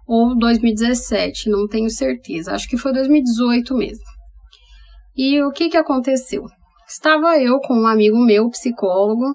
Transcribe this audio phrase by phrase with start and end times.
[0.07, 2.53] ou 2017, não tenho certeza.
[2.53, 4.05] Acho que foi 2018 mesmo.
[5.17, 6.45] E o que que aconteceu?
[6.89, 9.35] Estava eu com um amigo meu, psicólogo,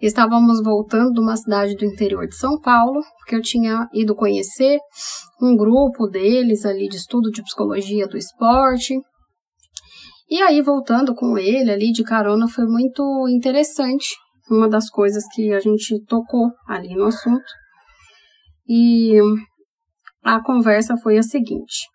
[0.00, 4.78] Estávamos voltando de uma cidade do interior de São Paulo, porque eu tinha ido conhecer
[5.40, 8.94] um grupo deles ali de estudo de psicologia do esporte.
[10.28, 14.14] E aí, voltando com ele ali de carona, foi muito interessante.
[14.50, 17.44] Uma das coisas que a gente tocou ali no assunto.
[18.68, 19.18] E
[20.22, 21.88] a conversa foi a seguinte: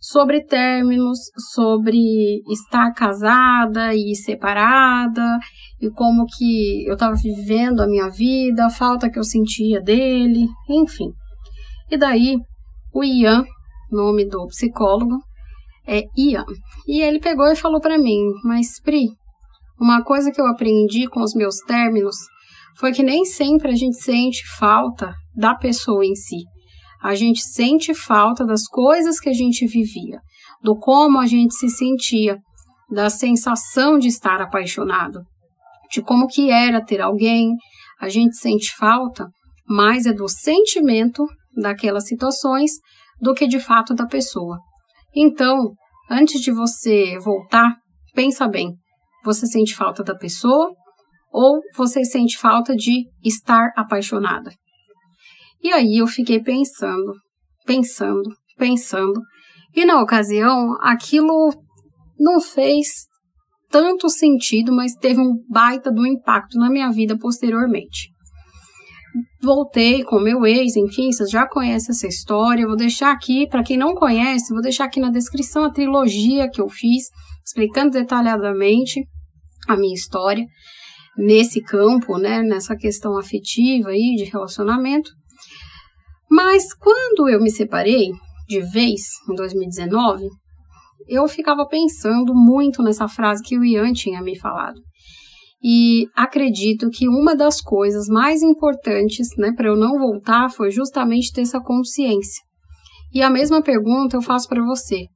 [0.00, 1.18] sobre términos,
[1.52, 5.38] sobre estar casada e separada,
[5.80, 10.46] e como que eu estava vivendo a minha vida, a falta que eu sentia dele,
[10.68, 11.10] enfim.
[11.90, 12.36] E daí,
[12.92, 13.44] o Ian,
[13.90, 15.16] nome do psicólogo,
[15.86, 16.44] é Ian.
[16.86, 19.06] E ele pegou e falou para mim: Mas Pri,
[19.80, 22.16] uma coisa que eu aprendi com os meus términos
[22.78, 26.44] foi que nem sempre a gente sente falta da pessoa em si.
[27.02, 30.20] A gente sente falta das coisas que a gente vivia,
[30.62, 32.38] do como a gente se sentia,
[32.90, 35.20] da sensação de estar apaixonado
[35.90, 37.54] de como que era ter alguém,
[38.00, 39.28] a gente sente falta,
[39.66, 42.72] mais é do sentimento daquelas situações
[43.20, 44.58] do que de fato da pessoa.
[45.14, 45.72] Então,
[46.10, 47.76] antes de você voltar,
[48.14, 48.74] pensa bem.
[49.26, 50.72] Você sente falta da pessoa
[51.32, 54.52] ou você sente falta de estar apaixonada?
[55.60, 57.12] E aí eu fiquei pensando,
[57.66, 59.20] pensando, pensando.
[59.74, 61.52] E na ocasião, aquilo
[62.16, 63.08] não fez
[63.68, 68.12] tanto sentido, mas teve um baita do impacto na minha vida posteriormente.
[69.42, 72.64] Voltei com meu ex, enfim, vocês já conhecem essa história.
[72.64, 76.60] vou deixar aqui, para quem não conhece, vou deixar aqui na descrição a trilogia que
[76.60, 77.06] eu fiz,
[77.44, 79.04] explicando detalhadamente
[79.66, 80.44] a minha história
[81.16, 85.10] nesse campo, né, nessa questão afetiva aí de relacionamento.
[86.30, 88.10] Mas quando eu me separei
[88.48, 90.28] de vez em 2019,
[91.08, 94.80] eu ficava pensando muito nessa frase que o Ian tinha me falado.
[95.62, 101.32] E acredito que uma das coisas mais importantes, né, para eu não voltar foi justamente
[101.32, 102.44] ter essa consciência.
[103.12, 105.06] E a mesma pergunta eu faço para você.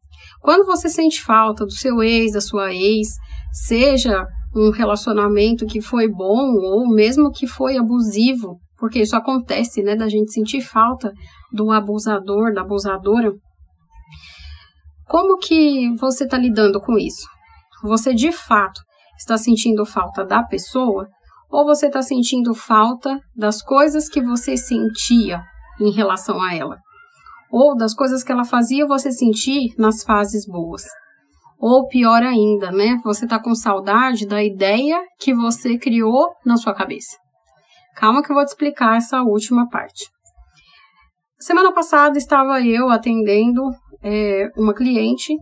[0.40, 3.08] Quando você sente falta do seu ex, da sua ex,
[3.52, 9.94] seja um relacionamento que foi bom ou mesmo que foi abusivo, porque isso acontece, né,
[9.94, 11.12] da gente sentir falta
[11.52, 13.32] do abusador, da abusadora,
[15.10, 17.26] como que você está lidando com isso?
[17.82, 18.80] Você de fato
[19.18, 21.08] está sentindo falta da pessoa
[21.50, 25.42] ou você está sentindo falta das coisas que você sentia
[25.80, 26.78] em relação a ela?
[27.50, 30.84] Ou das coisas que ela fazia você sentir nas fases boas?
[31.60, 32.98] Ou pior ainda, né?
[33.04, 37.18] Você está com saudade da ideia que você criou na sua cabeça.
[37.94, 40.08] Calma que eu vou te explicar essa última parte.
[41.38, 43.62] Semana passada estava eu atendendo
[44.02, 45.34] é, uma cliente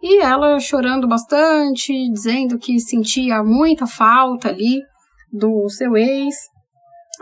[0.00, 4.80] e ela chorando bastante, dizendo que sentia muita falta ali
[5.32, 6.36] do seu ex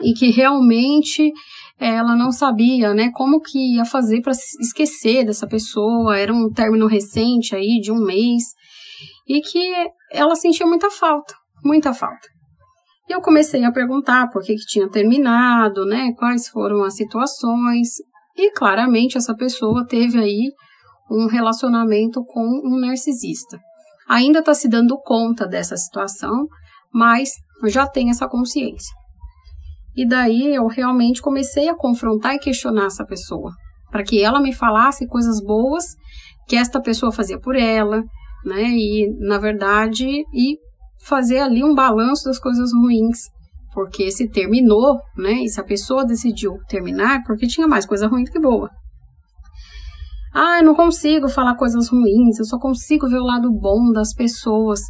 [0.03, 1.33] e que realmente
[1.79, 6.19] ela não sabia, né, como que ia fazer para esquecer dessa pessoa.
[6.19, 8.43] Era um término recente aí de um mês
[9.29, 9.73] e que
[10.11, 11.35] ela sentia muita falta,
[11.65, 12.29] muita falta.
[13.09, 17.89] E eu comecei a perguntar por que, que tinha terminado, né, quais foram as situações.
[18.37, 20.51] E claramente essa pessoa teve aí
[21.11, 23.59] um relacionamento com um narcisista.
[24.09, 26.47] Ainda está se dando conta dessa situação,
[26.93, 27.31] mas
[27.65, 28.95] já tem essa consciência.
[29.97, 33.53] E daí eu realmente comecei a confrontar e questionar essa pessoa,
[33.91, 35.85] para que ela me falasse coisas boas
[36.47, 38.03] que esta pessoa fazia por ela,
[38.45, 38.69] né?
[38.69, 40.59] E na verdade, e
[41.03, 43.21] fazer ali um balanço das coisas ruins,
[43.73, 45.33] porque se terminou, né?
[45.33, 48.71] E se a pessoa decidiu terminar, porque tinha mais coisa ruim do que boa.
[50.35, 54.13] Ah, eu não consigo falar coisas ruins, eu só consigo ver o lado bom das
[54.13, 54.81] pessoas.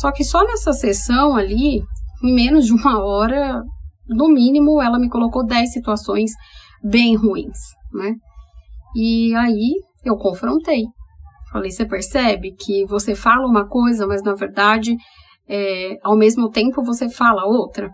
[0.00, 1.80] Só que só nessa sessão ali,
[2.24, 3.62] em menos de uma hora,
[4.08, 6.32] no mínimo, ela me colocou 10 situações
[6.82, 7.58] bem ruins,
[7.92, 8.14] né?
[8.96, 9.74] E aí
[10.04, 10.84] eu confrontei.
[11.52, 14.96] Falei, você percebe que você fala uma coisa, mas na verdade,
[15.48, 17.90] é, ao mesmo tempo você fala outra?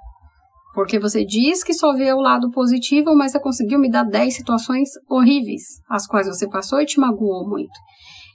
[0.75, 4.35] Porque você diz que só vê o lado positivo, mas você conseguiu me dar 10
[4.35, 7.73] situações horríveis, as quais você passou e te magoou muito.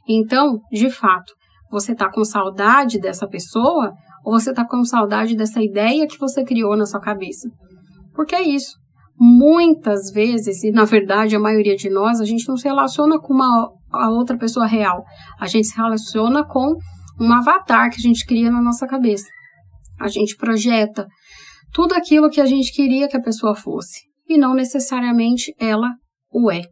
[0.08, 1.34] Então, de fato,
[1.70, 3.94] você está com saudade dessa pessoa
[4.24, 7.50] ou você está com saudade dessa ideia que você criou na sua cabeça?
[8.19, 8.77] Porque é isso.
[9.18, 13.33] Muitas vezes, e na verdade a maioria de nós, a gente não se relaciona com
[13.33, 15.06] uma a outra pessoa real.
[15.39, 16.75] A gente se relaciona com
[17.18, 19.30] um avatar que a gente cria na nossa cabeça.
[20.01, 21.07] A gente projeta
[21.71, 25.89] tudo aquilo que a gente queria que a pessoa fosse e não necessariamente ela
[26.30, 26.63] o é.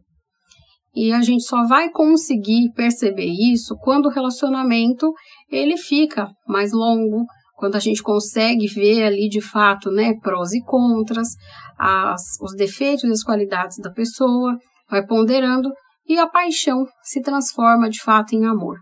[0.94, 5.10] E a gente só vai conseguir perceber isso quando o relacionamento
[5.50, 7.24] ele fica mais longo,
[7.58, 11.30] quando a gente consegue ver ali de fato, né, prós e contras,
[11.76, 14.56] as, os defeitos e as qualidades da pessoa,
[14.88, 15.68] vai ponderando
[16.08, 18.78] e a paixão se transforma de fato em amor.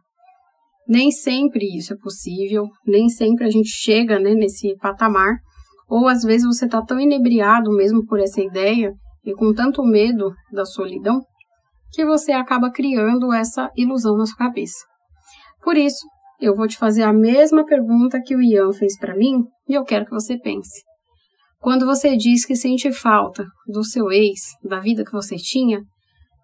[0.87, 5.39] Nem sempre isso é possível, nem sempre a gente chega né, nesse patamar,
[5.89, 8.93] ou às vezes você está tão inebriado mesmo por essa ideia
[9.25, 11.23] e com tanto medo da solidão
[11.93, 14.85] que você acaba criando essa ilusão na sua cabeça.
[15.63, 16.07] Por isso,
[16.41, 19.85] eu vou te fazer a mesma pergunta que o Ian fez para mim e eu
[19.85, 20.83] quero que você pense.
[21.59, 25.81] Quando você diz que sente falta do seu ex, da vida que você tinha,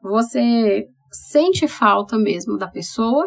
[0.02, 0.84] você
[1.30, 3.26] sente falta mesmo da pessoa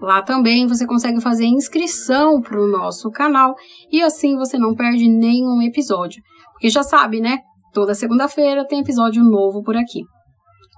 [0.00, 3.54] Lá também você consegue fazer inscrição para o nosso canal
[3.92, 6.20] e assim você não perde nenhum episódio.
[6.52, 7.38] Porque já sabe, né?
[7.72, 10.00] Toda segunda-feira tem episódio novo por aqui.